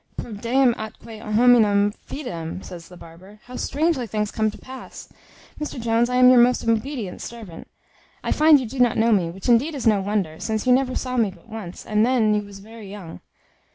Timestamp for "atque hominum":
0.79-1.91